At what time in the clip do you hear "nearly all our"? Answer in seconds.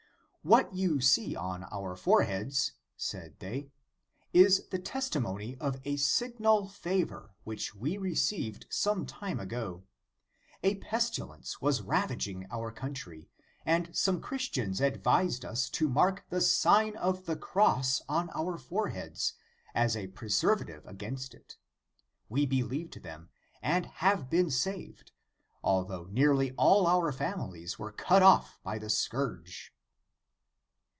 26.05-27.11